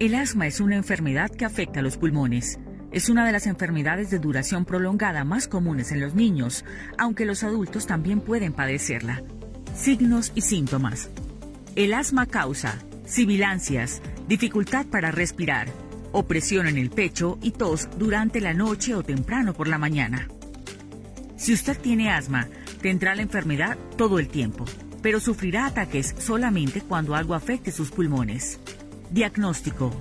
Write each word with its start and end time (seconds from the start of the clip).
El 0.00 0.14
asma 0.14 0.46
es 0.46 0.60
una 0.60 0.76
enfermedad 0.76 1.28
que 1.28 1.44
afecta 1.44 1.80
a 1.80 1.82
los 1.82 1.96
pulmones. 1.96 2.60
Es 2.92 3.08
una 3.08 3.26
de 3.26 3.32
las 3.32 3.48
enfermedades 3.48 4.10
de 4.10 4.20
duración 4.20 4.64
prolongada 4.64 5.24
más 5.24 5.48
comunes 5.48 5.90
en 5.90 6.00
los 6.00 6.14
niños, 6.14 6.64
aunque 6.96 7.24
los 7.24 7.42
adultos 7.42 7.86
también 7.86 8.20
pueden 8.20 8.52
padecerla. 8.52 9.22
Signos 9.74 10.30
y 10.36 10.42
síntomas. 10.42 11.10
El 11.74 11.94
asma 11.94 12.26
causa 12.26 12.78
sibilancias, 13.08 14.02
dificultad 14.28 14.86
para 14.86 15.10
respirar, 15.10 15.68
opresión 16.12 16.68
en 16.68 16.76
el 16.76 16.90
pecho 16.90 17.38
y 17.42 17.52
tos 17.52 17.88
durante 17.98 18.40
la 18.40 18.54
noche 18.54 18.94
o 18.94 19.02
temprano 19.02 19.54
por 19.54 19.66
la 19.66 19.78
mañana. 19.78 20.28
Si 21.36 21.52
usted 21.52 21.76
tiene 21.76 22.10
asma, 22.10 22.48
tendrá 22.82 23.16
la 23.16 23.22
enfermedad 23.22 23.76
todo 23.96 24.18
el 24.18 24.28
tiempo, 24.28 24.64
pero 25.02 25.18
sufrirá 25.18 25.66
ataques 25.66 26.14
solamente 26.18 26.82
cuando 26.82 27.14
algo 27.14 27.34
afecte 27.34 27.72
sus 27.72 27.90
pulmones. 27.90 28.60
Diagnóstico. 29.10 29.92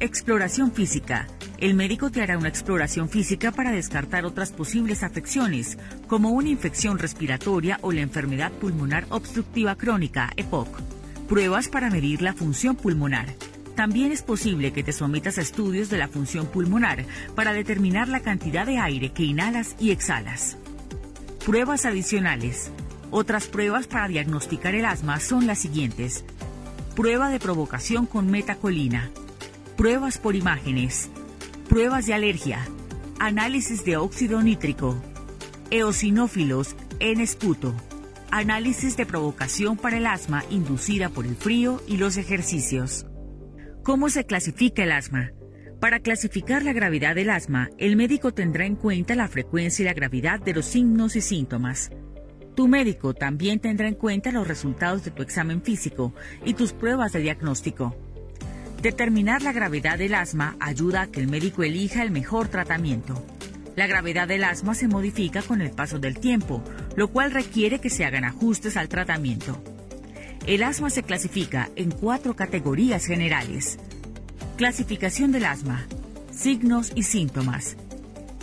Exploración 0.00 0.72
física 0.72 1.26
el 1.62 1.74
médico 1.74 2.10
te 2.10 2.20
hará 2.20 2.38
una 2.38 2.48
exploración 2.48 3.08
física 3.08 3.52
para 3.52 3.70
descartar 3.70 4.24
otras 4.24 4.50
posibles 4.50 5.04
afecciones, 5.04 5.78
como 6.08 6.30
una 6.30 6.48
infección 6.48 6.98
respiratoria 6.98 7.78
o 7.82 7.92
la 7.92 8.00
enfermedad 8.00 8.50
pulmonar 8.50 9.06
obstructiva 9.10 9.76
crónica, 9.76 10.32
EPOC. 10.36 10.80
Pruebas 11.28 11.68
para 11.68 11.88
medir 11.88 12.20
la 12.20 12.34
función 12.34 12.74
pulmonar. 12.74 13.32
También 13.76 14.10
es 14.10 14.22
posible 14.22 14.72
que 14.72 14.82
te 14.82 14.92
sometas 14.92 15.38
a 15.38 15.42
estudios 15.42 15.88
de 15.88 15.98
la 15.98 16.08
función 16.08 16.46
pulmonar 16.46 17.04
para 17.36 17.52
determinar 17.52 18.08
la 18.08 18.18
cantidad 18.18 18.66
de 18.66 18.78
aire 18.78 19.12
que 19.12 19.22
inhalas 19.22 19.76
y 19.78 19.92
exhalas. 19.92 20.56
Pruebas 21.46 21.86
adicionales. 21.86 22.72
Otras 23.12 23.46
pruebas 23.46 23.86
para 23.86 24.08
diagnosticar 24.08 24.74
el 24.74 24.84
asma 24.84 25.20
son 25.20 25.46
las 25.46 25.60
siguientes. 25.60 26.24
Prueba 26.94 27.30
de 27.30 27.38
provocación 27.38 28.06
con 28.06 28.30
metacolina. 28.30 29.10
Pruebas 29.76 30.18
por 30.18 30.36
imágenes 30.36 31.10
pruebas 31.72 32.04
de 32.04 32.12
alergia, 32.12 32.68
análisis 33.18 33.82
de 33.82 33.96
óxido 33.96 34.42
nítrico, 34.42 35.02
eosinófilos 35.70 36.76
en 37.00 37.18
esputo, 37.18 37.74
análisis 38.30 38.98
de 38.98 39.06
provocación 39.06 39.78
para 39.78 39.96
el 39.96 40.04
asma 40.04 40.44
inducida 40.50 41.08
por 41.08 41.24
el 41.24 41.34
frío 41.34 41.80
y 41.88 41.96
los 41.96 42.18
ejercicios. 42.18 43.06
¿Cómo 43.82 44.10
se 44.10 44.26
clasifica 44.26 44.82
el 44.82 44.92
asma? 44.92 45.32
Para 45.80 46.00
clasificar 46.00 46.62
la 46.62 46.74
gravedad 46.74 47.14
del 47.14 47.30
asma, 47.30 47.70
el 47.78 47.96
médico 47.96 48.34
tendrá 48.34 48.66
en 48.66 48.76
cuenta 48.76 49.14
la 49.14 49.28
frecuencia 49.28 49.82
y 49.82 49.86
la 49.86 49.94
gravedad 49.94 50.40
de 50.40 50.52
los 50.52 50.66
signos 50.66 51.16
y 51.16 51.22
síntomas. 51.22 51.90
Tu 52.54 52.68
médico 52.68 53.14
también 53.14 53.60
tendrá 53.60 53.88
en 53.88 53.94
cuenta 53.94 54.30
los 54.30 54.46
resultados 54.46 55.04
de 55.04 55.10
tu 55.10 55.22
examen 55.22 55.62
físico 55.62 56.12
y 56.44 56.54
tus 56.54 56.72
pruebas 56.72 57.12
de 57.12 57.20
diagnóstico. 57.20 57.96
Determinar 58.82 59.42
la 59.42 59.52
gravedad 59.52 59.96
del 59.96 60.14
asma 60.14 60.56
ayuda 60.60 61.02
a 61.02 61.06
que 61.06 61.20
el 61.20 61.28
médico 61.28 61.62
elija 61.62 62.02
el 62.02 62.10
mejor 62.10 62.48
tratamiento. 62.48 63.24
La 63.74 63.86
gravedad 63.86 64.28
del 64.28 64.44
asma 64.44 64.74
se 64.74 64.86
modifica 64.86 65.40
con 65.40 65.62
el 65.62 65.70
paso 65.70 65.98
del 65.98 66.18
tiempo, 66.18 66.62
lo 66.94 67.08
cual 67.08 67.30
requiere 67.30 67.78
que 67.78 67.88
se 67.88 68.04
hagan 68.04 68.24
ajustes 68.24 68.76
al 68.76 68.88
tratamiento. 68.88 69.62
El 70.46 70.62
asma 70.62 70.90
se 70.90 71.04
clasifica 71.04 71.70
en 71.76 71.90
cuatro 71.90 72.36
categorías 72.36 73.06
generales. 73.06 73.78
Clasificación 74.58 75.32
del 75.32 75.46
asma. 75.46 75.86
Signos 76.30 76.92
y 76.94 77.04
síntomas. 77.04 77.76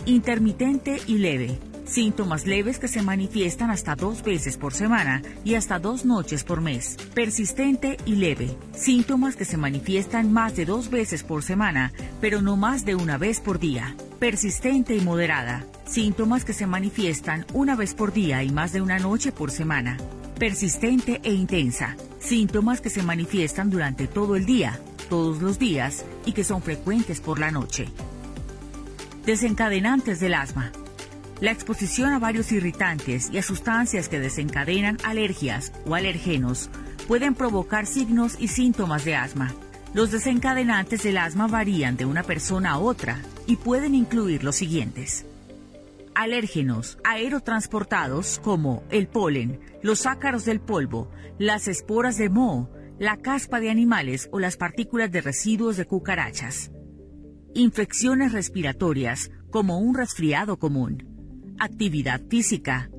Intermitente 0.06 1.00
y 1.06 1.18
leve 1.18 1.58
Síntomas 1.90 2.46
leves 2.46 2.78
que 2.78 2.86
se 2.86 3.02
manifiestan 3.02 3.68
hasta 3.68 3.96
dos 3.96 4.22
veces 4.22 4.56
por 4.56 4.72
semana 4.72 5.22
y 5.42 5.56
hasta 5.56 5.80
dos 5.80 6.04
noches 6.04 6.44
por 6.44 6.60
mes. 6.60 6.96
Persistente 7.14 7.96
y 8.06 8.14
leve. 8.14 8.56
Síntomas 8.72 9.34
que 9.34 9.44
se 9.44 9.56
manifiestan 9.56 10.32
más 10.32 10.54
de 10.54 10.66
dos 10.66 10.88
veces 10.88 11.24
por 11.24 11.42
semana, 11.42 11.92
pero 12.20 12.42
no 12.42 12.56
más 12.56 12.84
de 12.84 12.94
una 12.94 13.18
vez 13.18 13.40
por 13.40 13.58
día. 13.58 13.96
Persistente 14.20 14.94
y 14.94 15.00
moderada. 15.00 15.64
Síntomas 15.84 16.44
que 16.44 16.52
se 16.52 16.68
manifiestan 16.68 17.44
una 17.54 17.74
vez 17.74 17.94
por 17.94 18.12
día 18.12 18.44
y 18.44 18.50
más 18.50 18.72
de 18.72 18.82
una 18.82 19.00
noche 19.00 19.32
por 19.32 19.50
semana. 19.50 19.96
Persistente 20.38 21.20
e 21.24 21.32
intensa. 21.32 21.96
Síntomas 22.20 22.80
que 22.80 22.90
se 22.90 23.02
manifiestan 23.02 23.68
durante 23.68 24.06
todo 24.06 24.36
el 24.36 24.46
día, 24.46 24.78
todos 25.08 25.42
los 25.42 25.58
días 25.58 26.04
y 26.24 26.34
que 26.34 26.44
son 26.44 26.62
frecuentes 26.62 27.20
por 27.20 27.40
la 27.40 27.50
noche. 27.50 27.88
Desencadenantes 29.26 30.20
del 30.20 30.34
asma. 30.34 30.70
La 31.40 31.52
exposición 31.52 32.12
a 32.12 32.18
varios 32.18 32.52
irritantes 32.52 33.30
y 33.32 33.38
a 33.38 33.42
sustancias 33.42 34.10
que 34.10 34.20
desencadenan 34.20 34.98
alergias 35.04 35.72
o 35.86 35.94
alergenos 35.94 36.68
pueden 37.08 37.34
provocar 37.34 37.86
signos 37.86 38.36
y 38.38 38.48
síntomas 38.48 39.06
de 39.06 39.14
asma. 39.14 39.54
Los 39.94 40.10
desencadenantes 40.10 41.02
del 41.02 41.16
asma 41.16 41.46
varían 41.46 41.96
de 41.96 42.04
una 42.04 42.24
persona 42.24 42.72
a 42.72 42.78
otra 42.78 43.22
y 43.46 43.56
pueden 43.56 43.94
incluir 43.94 44.44
los 44.44 44.56
siguientes. 44.56 45.24
Alérgenos 46.14 46.98
aerotransportados 47.04 48.38
como 48.44 48.84
el 48.90 49.08
polen, 49.08 49.60
los 49.82 50.04
ácaros 50.04 50.44
del 50.44 50.60
polvo, 50.60 51.10
las 51.38 51.68
esporas 51.68 52.18
de 52.18 52.28
moho, 52.28 52.68
la 52.98 53.16
caspa 53.16 53.60
de 53.60 53.70
animales 53.70 54.28
o 54.30 54.40
las 54.40 54.58
partículas 54.58 55.10
de 55.10 55.22
residuos 55.22 55.78
de 55.78 55.86
cucarachas. 55.86 56.70
Infecciones 57.54 58.32
respiratorias 58.32 59.30
como 59.50 59.78
un 59.78 59.94
resfriado 59.94 60.58
común 60.58 61.09
actividad 61.60 62.22
física, 62.28 62.90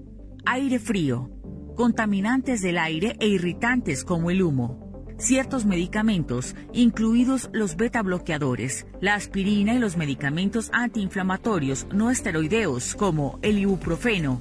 aire 0.46 0.78
frío, 0.78 1.32
contaminantes 1.76 2.62
del 2.62 2.78
aire 2.78 3.18
e 3.20 3.28
irritantes 3.28 4.06
como 4.06 4.30
el 4.30 4.44
humo. 4.44 5.04
Ciertos 5.18 5.66
medicamentos, 5.66 6.56
incluidos 6.72 7.50
los 7.54 7.76
beta 7.76 8.04
bloqueadores, 8.04 8.86
la 9.02 9.16
aspirina 9.16 9.74
y 9.74 9.80
los 9.80 9.98
medicamentos 9.98 10.70
antiinflamatorios 10.74 11.88
no 11.92 12.12
esteroideos 12.12 12.96
como 12.96 13.40
el 13.42 13.58
ibuprofeno, 13.58 14.40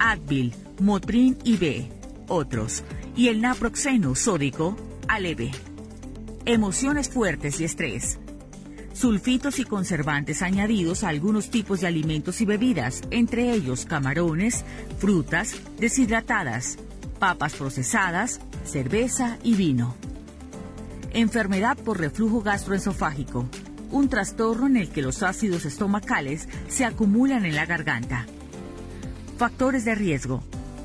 Advil, 0.00 0.52
Motrin 0.80 1.38
y 1.44 1.56
B, 1.56 1.88
otros, 2.28 2.82
y 3.16 3.28
el 3.28 3.40
naproxeno 3.40 4.16
sódico, 4.16 4.76
Aleve. 5.06 5.52
Emociones 6.44 7.08
fuertes 7.08 7.60
y 7.60 7.64
estrés, 7.64 8.18
sulfitos 9.00 9.58
y 9.58 9.64
conservantes 9.64 10.42
añadidos 10.42 11.04
a 11.04 11.08
algunos 11.08 11.50
tipos 11.50 11.80
de 11.80 11.86
alimentos 11.86 12.42
y 12.42 12.44
bebidas, 12.44 13.00
entre 13.10 13.50
ellos 13.50 13.86
camarones, 13.86 14.62
frutas, 14.98 15.54
deshidratadas, 15.78 16.76
papas 17.18 17.54
procesadas, 17.54 18.40
cerveza 18.64 19.38
y 19.42 19.54
vino. 19.54 19.96
Enfermedad 21.14 21.78
por 21.78 21.98
reflujo 21.98 22.42
gastroesofágico, 22.42 23.48
un 23.90 24.10
trastorno 24.10 24.66
en 24.66 24.76
el 24.76 24.90
que 24.90 25.00
los 25.00 25.22
ácidos 25.22 25.64
estomacales 25.64 26.46
se 26.68 26.84
acumulan 26.84 27.46
en 27.46 27.56
la 27.56 27.64
garganta. 27.64 28.26
Factores 29.38 29.86
de 29.86 29.94
riesgo. 29.94 30.42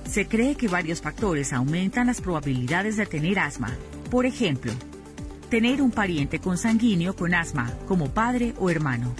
Se 0.10 0.26
cree 0.26 0.56
que 0.56 0.70
varios 0.70 1.02
factores 1.02 1.52
aumentan 1.52 2.08
las 2.08 2.22
probabilidades 2.22 2.96
de 2.96 3.08
tener 3.08 3.40
asma. 3.40 3.76
Por 4.10 4.26
ejemplo, 4.26 4.72
Tener 5.50 5.80
un 5.84 5.92
pariente 5.92 6.40
consanguíneo 6.40 7.16
con 7.16 7.36
asma, 7.36 7.72
como 7.88 8.10
padre 8.10 8.56
o 8.58 8.72
hermano. 8.72 9.14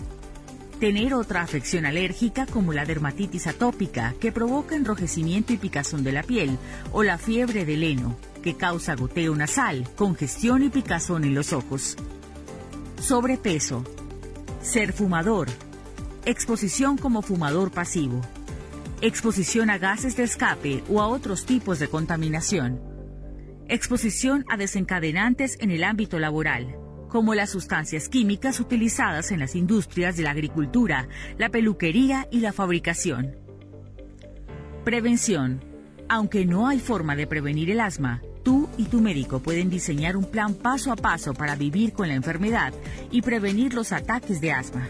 Tener 0.80 1.14
otra 1.14 1.44
afección 1.44 1.86
alérgica 1.86 2.48
como 2.48 2.74
la 2.74 2.84
dermatitis 2.84 3.46
atópica, 3.46 4.16
que 4.20 4.32
provoca 4.32 4.76
enrojecimiento 4.76 5.54
y 5.54 5.58
picazón 5.58 6.04
de 6.04 6.12
la 6.12 6.24
piel, 6.24 6.58
o 6.92 7.04
la 7.04 7.20
fiebre 7.20 7.64
del 7.64 7.84
heno, 7.84 8.18
que 8.42 8.56
causa 8.56 8.96
goteo 8.96 9.36
nasal, 9.36 9.88
congestión 9.96 10.64
y 10.64 10.70
picazón 10.70 11.26
en 11.26 11.36
los 11.36 11.54
ojos. 11.54 11.96
Sobrepeso. 13.00 13.84
Ser 14.64 14.94
fumador. 14.94 15.48
Exposición 16.26 16.98
como 16.98 17.22
fumador 17.22 17.70
pasivo. 17.70 18.20
Exposición 19.00 19.70
a 19.70 19.78
gases 19.78 20.18
de 20.18 20.24
escape 20.24 20.84
o 20.90 21.02
a 21.02 21.08
otros 21.08 21.46
tipos 21.46 21.78
de 21.78 21.88
contaminación 21.88 22.95
Exposición 23.68 24.46
a 24.50 24.58
desencadenantes 24.58 25.58
en 25.60 25.72
el 25.72 25.84
ámbito 25.84 26.20
laboral, 26.20 26.76
como 27.10 27.34
las 27.34 27.50
sustancias 27.50 28.10
químicas 28.10 28.60
utilizadas 28.60 29.32
en 29.32 29.40
las 29.40 29.56
industrias 29.56 30.18
de 30.18 30.24
la 30.24 30.32
agricultura, 30.32 31.08
la 31.38 31.50
peluquería 31.50 32.28
y 32.32 32.40
la 32.40 32.54
fabricación. 32.54 33.38
Prevención. 34.84 35.64
Aunque 36.08 36.46
no 36.46 36.68
hay 36.68 36.80
forma 36.80 37.16
de 37.16 37.26
prevenir 37.26 37.72
el 37.72 37.80
asma, 37.80 38.22
Tú 38.46 38.70
y 38.78 38.84
tu 38.84 39.02
médico 39.02 39.40
pueden 39.40 39.72
diseñar 39.72 40.16
un 40.16 40.26
plan 40.26 40.54
paso 40.54 40.92
a 40.92 40.96
paso 40.96 41.34
para 41.34 41.56
vivir 41.56 41.94
con 41.94 42.08
la 42.08 42.14
enfermedad 42.14 42.76
y 43.10 43.24
prevenir 43.24 43.74
los 43.74 43.92
ataques 43.92 44.40
de 44.40 44.52
asma. 44.52 44.88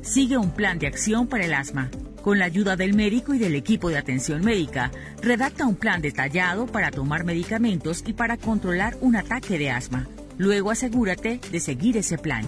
Sigue 0.00 0.38
un 0.38 0.50
plan 0.50 0.78
de 0.78 0.86
acción 0.86 1.26
para 1.26 1.44
el 1.44 1.52
asma. 1.52 1.90
Con 2.22 2.38
la 2.38 2.44
ayuda 2.44 2.76
del 2.76 2.94
médico 2.94 3.32
y 3.32 3.38
del 3.38 3.54
equipo 3.54 3.88
de 3.88 3.96
atención 3.96 4.44
médica, 4.44 4.90
redacta 5.22 5.66
un 5.66 5.74
plan 5.74 6.02
detallado 6.02 6.66
para 6.66 6.90
tomar 6.90 7.24
medicamentos 7.24 8.04
y 8.06 8.12
para 8.12 8.36
controlar 8.36 8.96
un 9.00 9.16
ataque 9.16 9.58
de 9.58 9.70
asma. 9.70 10.06
Luego 10.36 10.70
asegúrate 10.70 11.40
de 11.50 11.60
seguir 11.60 11.96
ese 11.96 12.18
plan. 12.18 12.44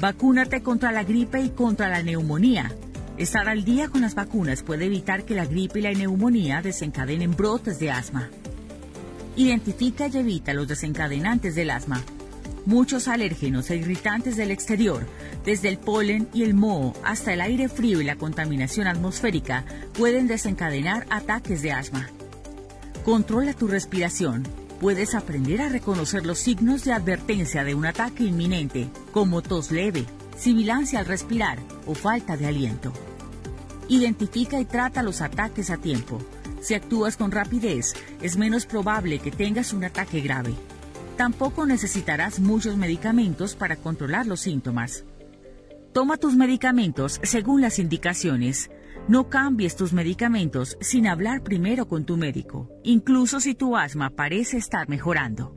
Vacúnate 0.00 0.62
contra 0.62 0.90
la 0.90 1.04
gripe 1.04 1.40
y 1.40 1.50
contra 1.50 1.88
la 1.88 2.02
neumonía. 2.02 2.72
Estar 3.18 3.48
al 3.48 3.64
día 3.64 3.88
con 3.88 4.00
las 4.00 4.14
vacunas 4.14 4.62
puede 4.62 4.86
evitar 4.86 5.24
que 5.24 5.34
la 5.34 5.44
gripe 5.44 5.80
y 5.80 5.82
la 5.82 5.92
neumonía 5.92 6.62
desencadenen 6.62 7.36
brotes 7.36 7.78
de 7.78 7.90
asma. 7.90 8.30
Identifica 9.36 10.08
y 10.08 10.16
evita 10.16 10.54
los 10.54 10.66
desencadenantes 10.66 11.54
del 11.54 11.70
asma. 11.70 12.02
Muchos 12.64 13.08
alérgenos 13.08 13.70
e 13.70 13.76
irritantes 13.76 14.36
del 14.36 14.52
exterior, 14.52 15.04
desde 15.44 15.68
el 15.68 15.78
polen 15.78 16.28
y 16.32 16.44
el 16.44 16.54
moho 16.54 16.94
hasta 17.02 17.32
el 17.32 17.40
aire 17.40 17.68
frío 17.68 18.00
y 18.00 18.04
la 18.04 18.14
contaminación 18.14 18.86
atmosférica, 18.86 19.64
pueden 19.98 20.28
desencadenar 20.28 21.04
ataques 21.10 21.60
de 21.62 21.72
asma. 21.72 22.08
Controla 23.04 23.52
tu 23.52 23.66
respiración. 23.66 24.44
Puedes 24.80 25.16
aprender 25.16 25.60
a 25.60 25.68
reconocer 25.68 26.24
los 26.24 26.38
signos 26.38 26.84
de 26.84 26.92
advertencia 26.92 27.64
de 27.64 27.74
un 27.74 27.84
ataque 27.84 28.24
inminente, 28.24 28.88
como 29.10 29.42
tos 29.42 29.72
leve, 29.72 30.06
sibilancia 30.36 31.00
al 31.00 31.06
respirar 31.06 31.58
o 31.86 31.94
falta 31.94 32.36
de 32.36 32.46
aliento. 32.46 32.92
Identifica 33.88 34.60
y 34.60 34.64
trata 34.66 35.02
los 35.02 35.20
ataques 35.20 35.70
a 35.70 35.78
tiempo. 35.78 36.20
Si 36.60 36.74
actúas 36.74 37.16
con 37.16 37.32
rapidez, 37.32 37.94
es 38.20 38.36
menos 38.36 38.66
probable 38.66 39.18
que 39.18 39.32
tengas 39.32 39.72
un 39.72 39.82
ataque 39.82 40.20
grave. 40.20 40.54
Tampoco 41.16 41.66
necesitarás 41.66 42.40
muchos 42.40 42.76
medicamentos 42.76 43.54
para 43.54 43.76
controlar 43.76 44.26
los 44.26 44.40
síntomas. 44.40 45.04
Toma 45.92 46.16
tus 46.16 46.34
medicamentos 46.34 47.20
según 47.22 47.60
las 47.60 47.78
indicaciones. 47.78 48.70
No 49.08 49.28
cambies 49.28 49.76
tus 49.76 49.92
medicamentos 49.92 50.78
sin 50.80 51.06
hablar 51.06 51.42
primero 51.42 51.86
con 51.86 52.04
tu 52.04 52.16
médico, 52.16 52.70
incluso 52.82 53.40
si 53.40 53.54
tu 53.54 53.76
asma 53.76 54.10
parece 54.10 54.56
estar 54.56 54.88
mejorando. 54.88 55.56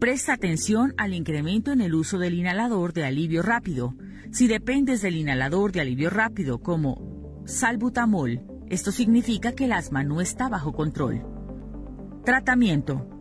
Presta 0.00 0.34
atención 0.34 0.94
al 0.96 1.12
incremento 1.12 1.72
en 1.72 1.80
el 1.80 1.94
uso 1.94 2.18
del 2.18 2.34
inhalador 2.34 2.92
de 2.92 3.04
alivio 3.04 3.42
rápido. 3.42 3.94
Si 4.30 4.46
dependes 4.46 5.02
del 5.02 5.16
inhalador 5.16 5.72
de 5.72 5.80
alivio 5.80 6.10
rápido 6.10 6.60
como 6.60 7.42
salbutamol, 7.46 8.42
esto 8.68 8.90
significa 8.90 9.52
que 9.52 9.64
el 9.66 9.72
asma 9.72 10.02
no 10.02 10.20
está 10.20 10.48
bajo 10.48 10.72
control. 10.72 11.24
Tratamiento. 12.24 13.15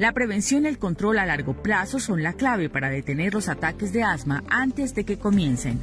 La 0.00 0.12
prevención 0.12 0.64
y 0.64 0.68
el 0.68 0.78
control 0.78 1.18
a 1.18 1.26
largo 1.26 1.52
plazo 1.52 2.00
son 2.00 2.22
la 2.22 2.32
clave 2.32 2.70
para 2.70 2.88
detener 2.88 3.34
los 3.34 3.50
ataques 3.50 3.92
de 3.92 4.02
asma 4.02 4.42
antes 4.48 4.94
de 4.94 5.04
que 5.04 5.18
comiencen. 5.18 5.78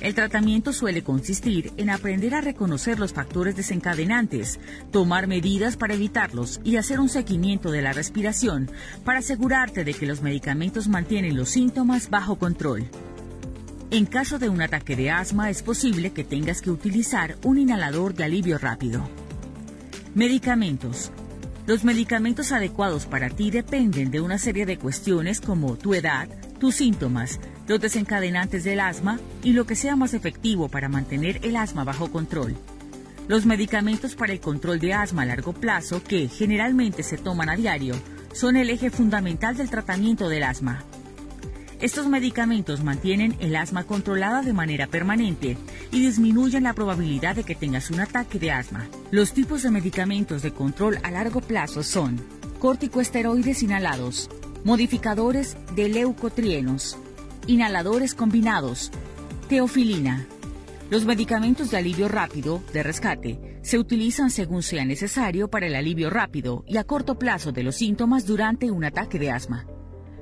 El 0.00 0.14
tratamiento 0.14 0.72
suele 0.72 1.02
consistir 1.04 1.70
en 1.76 1.90
aprender 1.90 2.34
a 2.34 2.40
reconocer 2.40 2.98
los 2.98 3.12
factores 3.12 3.54
desencadenantes, 3.56 4.58
tomar 4.90 5.26
medidas 5.26 5.76
para 5.76 5.92
evitarlos 5.92 6.62
y 6.64 6.76
hacer 6.76 7.00
un 7.00 7.10
seguimiento 7.10 7.70
de 7.70 7.82
la 7.82 7.92
respiración 7.92 8.70
para 9.04 9.18
asegurarte 9.18 9.84
de 9.84 9.92
que 9.92 10.06
los 10.06 10.22
medicamentos 10.22 10.88
mantienen 10.88 11.36
los 11.36 11.50
síntomas 11.50 12.08
bajo 12.08 12.38
control. 12.38 12.88
En 13.90 14.06
caso 14.06 14.38
de 14.38 14.48
un 14.48 14.62
ataque 14.62 14.96
de 14.96 15.10
asma 15.10 15.50
es 15.50 15.62
posible 15.62 16.12
que 16.12 16.24
tengas 16.24 16.62
que 16.62 16.70
utilizar 16.70 17.36
un 17.44 17.58
inhalador 17.58 18.14
de 18.14 18.24
alivio 18.24 18.56
rápido. 18.56 19.06
Medicamentos. 20.14 21.12
Los 21.66 21.84
medicamentos 21.84 22.52
adecuados 22.52 23.06
para 23.06 23.28
ti 23.30 23.50
dependen 23.50 24.10
de 24.10 24.20
una 24.20 24.38
serie 24.38 24.66
de 24.66 24.78
cuestiones 24.78 25.40
como 25.40 25.76
tu 25.76 25.94
edad, 25.94 26.28
tus 26.58 26.76
síntomas, 26.76 27.38
los 27.68 27.80
desencadenantes 27.80 28.64
del 28.64 28.80
asma 28.80 29.20
y 29.42 29.52
lo 29.52 29.66
que 29.66 29.76
sea 29.76 29.94
más 29.94 30.14
efectivo 30.14 30.68
para 30.68 30.88
mantener 30.88 31.38
el 31.42 31.56
asma 31.56 31.84
bajo 31.84 32.10
control. 32.10 32.56
Los 33.28 33.46
medicamentos 33.46 34.16
para 34.16 34.32
el 34.32 34.40
control 34.40 34.80
de 34.80 34.94
asma 34.94 35.22
a 35.22 35.26
largo 35.26 35.52
plazo, 35.52 36.02
que 36.02 36.28
generalmente 36.28 37.04
se 37.04 37.16
toman 37.16 37.48
a 37.48 37.56
diario, 37.56 37.94
son 38.32 38.56
el 38.56 38.70
eje 38.70 38.90
fundamental 38.90 39.56
del 39.56 39.70
tratamiento 39.70 40.28
del 40.28 40.42
asma. 40.42 40.84
Estos 41.80 42.08
medicamentos 42.08 42.84
mantienen 42.84 43.36
el 43.40 43.56
asma 43.56 43.84
controlada 43.84 44.42
de 44.42 44.52
manera 44.52 44.86
permanente 44.86 45.56
y 45.90 46.00
disminuyen 46.00 46.64
la 46.64 46.74
probabilidad 46.74 47.34
de 47.36 47.42
que 47.42 47.54
tengas 47.54 47.90
un 47.90 48.00
ataque 48.00 48.38
de 48.38 48.50
asma. 48.50 48.86
Los 49.10 49.32
tipos 49.32 49.62
de 49.62 49.70
medicamentos 49.70 50.42
de 50.42 50.52
control 50.52 50.98
a 51.02 51.10
largo 51.10 51.40
plazo 51.40 51.82
son 51.82 52.20
corticosteroides 52.58 53.62
inhalados, 53.62 54.28
modificadores 54.62 55.56
de 55.74 55.88
leucotrienos, 55.88 56.98
inhaladores 57.46 58.14
combinados, 58.14 58.90
teofilina. 59.48 60.26
Los 60.90 61.06
medicamentos 61.06 61.70
de 61.70 61.78
alivio 61.78 62.08
rápido, 62.08 62.62
de 62.74 62.82
rescate, 62.82 63.58
se 63.62 63.78
utilizan 63.78 64.30
según 64.30 64.62
sea 64.62 64.84
necesario 64.84 65.48
para 65.48 65.66
el 65.66 65.74
alivio 65.74 66.10
rápido 66.10 66.62
y 66.66 66.76
a 66.76 66.84
corto 66.84 67.18
plazo 67.18 67.52
de 67.52 67.62
los 67.62 67.76
síntomas 67.76 68.26
durante 68.26 68.70
un 68.70 68.84
ataque 68.84 69.18
de 69.18 69.30
asma. 69.30 69.64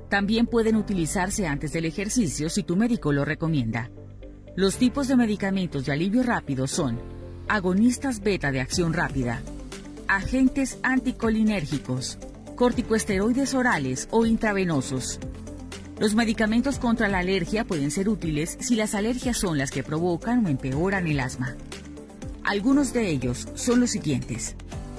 También 0.09 0.47
pueden 0.47 0.75
utilizarse 0.75 1.47
antes 1.47 1.71
del 1.71 1.85
ejercicio 1.85 2.49
si 2.49 2.63
tu 2.63 2.75
médico 2.75 3.11
lo 3.11 3.25
recomienda. 3.25 3.89
Los 4.55 4.77
tipos 4.77 5.07
de 5.07 5.15
medicamentos 5.15 5.85
de 5.85 5.93
alivio 5.93 6.23
rápido 6.23 6.67
son 6.67 6.99
agonistas 7.47 8.19
beta 8.21 8.51
de 8.51 8.59
acción 8.59 8.93
rápida, 8.93 9.41
agentes 10.07 10.79
anticolinérgicos, 10.83 12.17
corticosteroides 12.55 13.53
orales 13.53 14.07
o 14.11 14.25
intravenosos, 14.25 15.19
los 15.99 16.15
medicamentos 16.15 16.79
contra 16.79 17.09
la 17.09 17.19
alergia 17.19 17.65
pueden 17.65 17.91
ser 17.91 18.07
útiles 18.07 18.57
si 18.61 18.75
las 18.75 18.95
alergias 18.95 19.35
son 19.35 19.57
las 19.57 19.69
que 19.69 19.83
provocan 19.83 20.45
o 20.45 20.49
empeoran 20.49 21.07
el 21.07 21.19
asma. 21.19 21.57
Algunos 22.45 22.93
de 22.93 23.09
ellos 23.09 23.49
son 23.55 23.81
los 23.81 23.91
siguientes. 23.91 24.55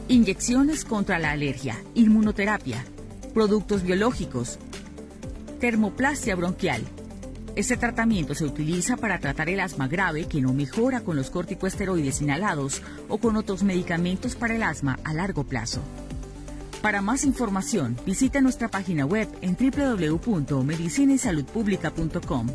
Inyecciones 0.09 0.85
contra 0.85 1.19
la 1.19 1.31
alergia, 1.31 1.83
inmunoterapia, 1.95 2.85
productos 3.33 3.83
biológicos, 3.83 4.59
termoplastia 5.61 6.35
bronquial. 6.35 6.83
Este 7.55 7.77
tratamiento 7.77 8.35
se 8.35 8.45
utiliza 8.45 8.97
para 8.97 9.19
tratar 9.19 9.51
el 9.51 9.61
asma 9.61 9.87
grave 9.87 10.27
que 10.27 10.41
no 10.41 10.55
mejora 10.55 11.03
con 11.03 11.17
los 11.17 11.29
corticosteroides 11.31 12.23
inhalados 12.23 12.81
o 13.09 13.19
con 13.19 13.37
otros 13.37 13.63
medicamentos 13.63 14.35
para 14.35 14.57
el 14.57 14.63
asma 14.63 14.99
a 15.05 15.13
largo 15.13 15.45
plazo. 15.45 15.83
Para 16.81 17.03
más 17.03 17.25
información, 17.25 17.99
visita 18.07 18.41
nuestra 18.41 18.69
página 18.69 19.05
web 19.05 19.29
en 19.43 19.55
www.medicinaysaludpublica.com. 19.55 22.47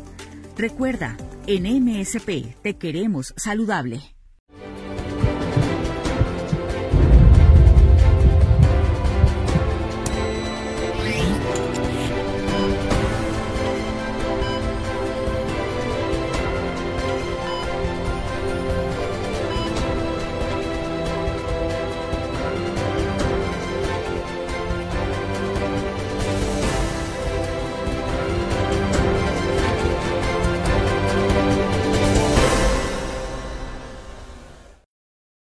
Recuerda, 0.56 1.16
en 1.46 1.84
MSP 1.84 2.56
te 2.62 2.76
queremos 2.76 3.34
saludable. 3.36 4.15